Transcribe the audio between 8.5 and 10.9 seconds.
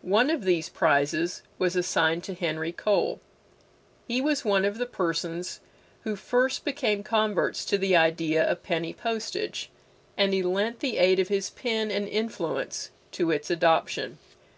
penny postage, and he lent